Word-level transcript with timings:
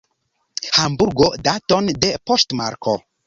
Hamburgo, 0.77 1.27
daton 1.49 1.93
de 2.05 2.11
poŝtmarko. 2.31 2.97